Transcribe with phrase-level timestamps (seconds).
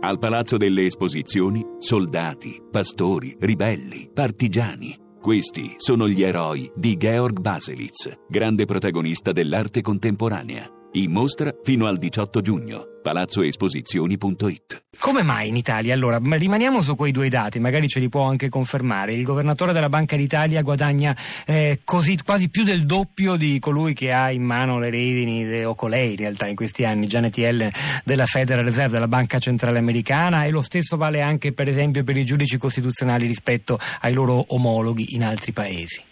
[0.00, 4.96] Al Palazzo delle Esposizioni, soldati, pastori, ribelli, partigiani.
[5.20, 10.70] Questi sono gli eroi di Georg Baselitz, grande protagonista dell'arte contemporanea.
[10.92, 12.97] In mostra fino al 18 giugno.
[13.08, 15.94] palazzoesposizioni.it Come mai in Italia?
[15.94, 19.14] Allora, rimaniamo su quei due dati, magari ce li può anche confermare.
[19.14, 21.16] Il governatore della Banca d'Italia guadagna
[21.46, 25.74] eh, così, quasi più del doppio di colui che ha in mano le redini, o
[25.74, 27.70] colei in realtà in questi anni, Janet Yellen
[28.04, 32.16] della Federal Reserve, della Banca Centrale Americana e lo stesso vale anche per esempio per
[32.16, 36.02] i giudici costituzionali rispetto ai loro omologhi in altri paesi.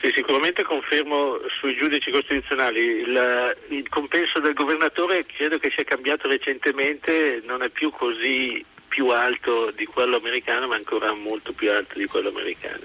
[0.00, 2.80] Sì, sicuramente confermo sui giudici costituzionali.
[2.80, 9.08] Il, il, compenso del governatore credo che sia cambiato recentemente, non è più così più
[9.08, 12.80] alto di quello americano, ma ancora molto più alto di quello americano.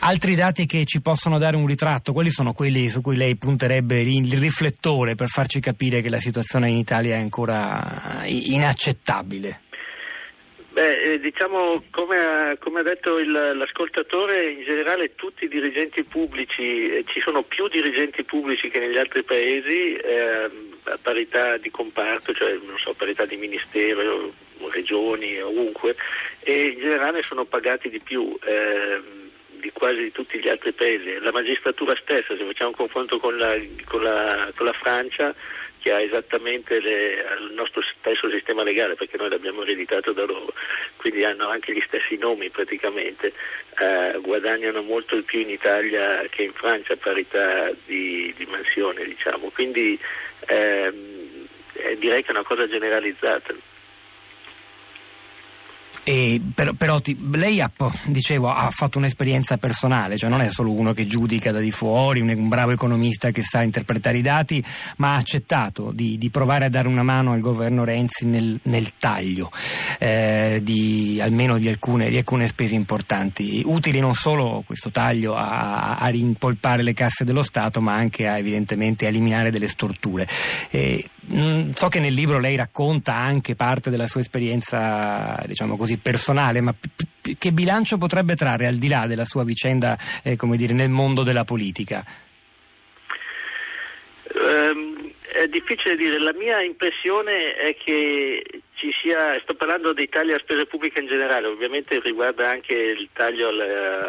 [0.00, 4.00] Altri dati che ci possono dare un ritratto, quali sono quelli su cui lei punterebbe
[4.00, 9.60] il riflettore per farci capire che la situazione in Italia è ancora inaccettabile?
[10.76, 16.04] Beh, eh, diciamo, come ha, come ha detto il, l'ascoltatore, in generale tutti i dirigenti
[16.04, 20.50] pubblici, eh, ci sono più dirigenti pubblici che negli altri paesi, eh,
[20.82, 24.30] a parità di comparto, cioè so, parità di ministero,
[24.70, 25.96] regioni, ovunque,
[26.40, 29.00] e in generale sono pagati di più eh,
[29.52, 31.18] di quasi tutti gli altri paesi.
[31.20, 35.34] La magistratura stessa, se facciamo un confronto con la, con la, con la Francia,
[35.86, 40.52] che ha esattamente le, il nostro stesso sistema legale perché noi l'abbiamo ereditato da loro,
[40.96, 43.32] quindi hanno anche gli stessi nomi praticamente,
[43.78, 49.50] eh, guadagnano molto di più in Italia che in Francia a parità di dimensione diciamo,
[49.54, 49.96] quindi
[50.46, 51.46] ehm,
[51.98, 53.54] direi che è una cosa generalizzata.
[56.08, 57.68] E, però, però ti, lei ha,
[58.04, 62.20] dicevo, ha, fatto un'esperienza personale, cioè non è solo uno che giudica da di fuori,
[62.20, 64.62] un, un bravo economista che sa interpretare i dati,
[64.98, 68.92] ma ha accettato di, di provare a dare una mano al governo Renzi nel, nel
[68.98, 69.50] taglio
[69.98, 75.96] eh, di, almeno di alcune, di alcune, spese importanti, utili non solo questo taglio a,
[75.96, 80.28] a, rimpolpare le casse dello Stato, ma anche a evidentemente eliminare delle storture.
[80.70, 85.85] E, mh, so che nel libro lei racconta anche parte della sua esperienza, diciamo così,
[85.96, 86.74] personale, ma
[87.38, 91.22] che bilancio potrebbe trarre al di là della sua vicenda eh, come dire, nel mondo
[91.22, 92.04] della politica?
[94.34, 98.42] Um, è difficile dire, la mia impressione è che
[98.74, 103.08] ci sia, sto parlando dei tagli a spese pubbliche in generale, ovviamente riguarda anche il
[103.12, 103.60] taglio al,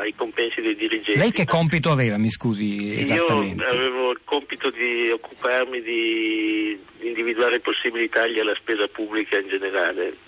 [0.01, 1.17] ai compensi dei dirigenti.
[1.17, 2.99] Lei che compito aveva, mi scusi?
[2.99, 10.25] Io avevo il compito di occuparmi di individuare possibili tagli alla spesa pubblica in generale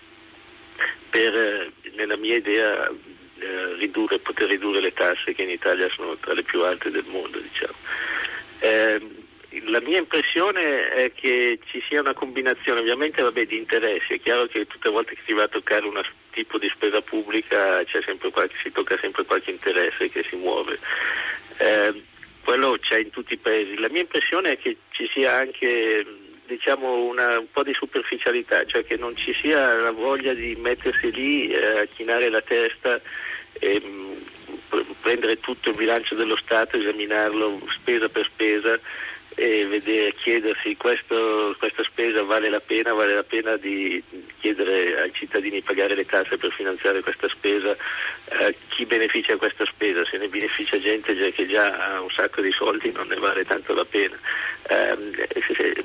[1.09, 6.15] per, eh, nella mia idea, eh, ridurre, poter ridurre le tasse che in Italia sono
[6.17, 7.39] tra le più alte del mondo.
[7.39, 7.73] Diciamo.
[8.59, 9.01] Eh,
[9.65, 14.45] la mia impressione è che ci sia una combinazione ovviamente vabbè, di interessi, è chiaro
[14.45, 15.99] che tutte le volte che si va a toccare un
[16.31, 17.83] tipo di spesa pubblica
[18.31, 20.79] qualche, si tocca sempre qualche interesse che si muove.
[21.57, 22.03] Eh,
[22.43, 23.75] quello c'è in tutti i paesi.
[23.77, 26.05] La mia impressione è che ci sia anche
[26.49, 31.11] diciamo una, un po' di superficialità, cioè che non ci sia la voglia di mettersi
[31.11, 32.99] lì eh, a chinare la testa
[33.53, 34.13] e mm,
[35.01, 38.79] prendere tutto il bilancio dello Stato, esaminarlo spesa per spesa
[39.35, 44.03] e vedere, chiedersi questo, questa spesa vale la pena, vale la pena di
[44.39, 49.65] chiedere ai cittadini di pagare le tasse per finanziare questa spesa, eh, chi beneficia questa
[49.65, 53.45] spesa, se ne beneficia gente che già ha un sacco di soldi non ne vale
[53.45, 54.17] tanto la pena.
[54.69, 54.95] Eh,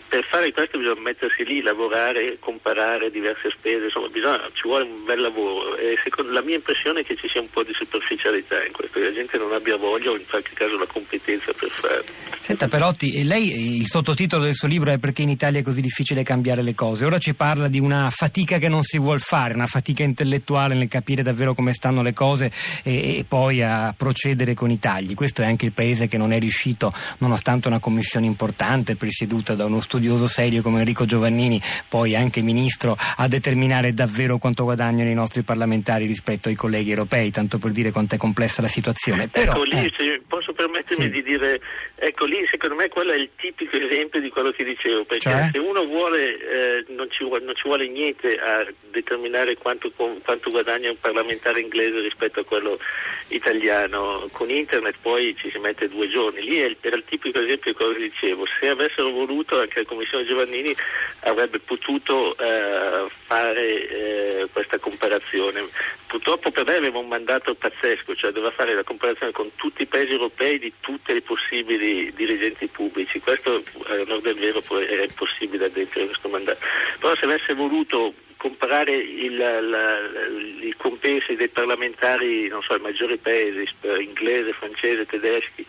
[0.08, 5.04] per fare questo bisogna mettersi lì, lavorare, comparare diverse spese, insomma bisogna, ci vuole un
[5.04, 8.62] bel lavoro e secondo, la mia impressione è che ci sia un po' di superficialità
[8.62, 11.68] in questo, che la gente non abbia voglia o in qualche caso la competenza per
[11.70, 12.04] farlo.
[12.40, 16.22] Senta Perotti, lei il sottotitolo del suo libro è Perché in Italia è così difficile
[16.22, 17.06] cambiare le cose.
[17.06, 20.88] Ora ci parla di una fatica che non si vuole fare, una fatica intellettuale nel
[20.88, 22.52] capire davvero come stanno le cose
[22.82, 25.14] e, e poi a procedere con i tagli.
[25.14, 29.66] Questo è anche il paese che non è riuscito, nonostante una commissione importante presieduta da
[29.66, 35.14] uno studioso serio come Enrico Giovannini, poi anche ministro, a determinare davvero quanto guadagnano i
[35.14, 39.28] nostri parlamentari rispetto ai colleghi europei, tanto per dire quanto è complessa la situazione.
[39.28, 41.10] Però, ecco lì, eh, se posso permettermi sì.
[41.10, 41.60] di dire,
[41.94, 45.50] ecco lì secondo me quello è il tipico esempio di quello che dicevo, perché cioè?
[45.52, 50.50] se uno vuole, eh, non, ci vuole, non, ci vuole, niente a determinare quanto, quanto,
[50.50, 52.78] guadagna un parlamentare inglese rispetto a quello
[53.28, 57.76] italiano, con internet poi ci si mette due giorni, lì era il tipico esempio di
[57.76, 60.72] quello che dicevo, se avessero voluto anche la Commissione Giovannini
[61.24, 65.64] avrebbe potuto eh, fare eh, questa comparazione.
[66.06, 69.86] Purtroppo per lei aveva un mandato pazzesco, cioè doveva fare la comparazione con tutti i
[69.86, 75.66] paesi europei di tutti i possibili dirigenti pubblici questo a onore del vero era impossibile
[75.66, 76.58] adempiere questo mandato.
[76.98, 78.14] Però se avesse voluto
[78.44, 80.00] comparare il, la,
[80.60, 83.66] i compensi dei parlamentari, non so, i maggiori paesi,
[84.00, 85.64] inglese, francese, tedeschi,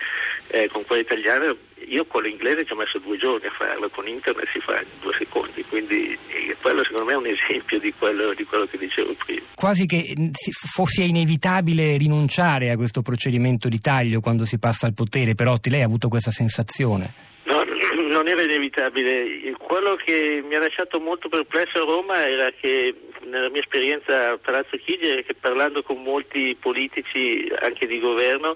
[0.50, 1.58] eh, con quelli italiani,
[1.90, 4.88] io con l'inglese ci ho messo due giorni a farlo, con internet si fa in
[5.02, 6.18] due secondi, quindi
[6.62, 9.42] quello secondo me è un esempio di quello, di quello che dicevo prima.
[9.54, 10.16] Quasi che
[10.50, 15.82] fosse inevitabile rinunciare a questo procedimento di taglio quando si passa al potere, Perotti, lei
[15.82, 17.14] ha avuto questa sensazione?
[17.44, 17.64] No,
[18.10, 19.54] non era inevitabile.
[19.58, 22.96] Quello che mi ha lasciato molto perplesso a Roma era che
[23.26, 28.56] nella mia esperienza a Palazzo Chigi che parlando con molti politici anche di governo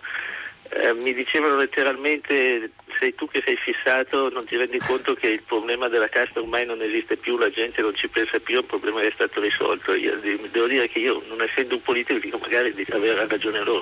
[0.70, 5.42] eh, mi dicevano letteralmente sei tu che sei fissato, non ti rendi conto che il
[5.44, 9.02] problema della casta ormai non esiste più, la gente non ci pensa più, un problema
[9.02, 9.96] è stato risolto.
[9.96, 13.78] Io devo dire che io, non essendo un politico, dico magari di avere ragione loro.